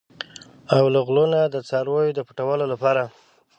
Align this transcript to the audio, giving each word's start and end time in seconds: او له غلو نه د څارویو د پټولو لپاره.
او 0.75 0.85
له 0.93 0.99
غلو 1.07 1.25
نه 1.33 1.41
د 1.53 1.55
څارویو 1.69 2.15
د 2.17 2.19
پټولو 2.27 2.65
لپاره. 2.73 3.03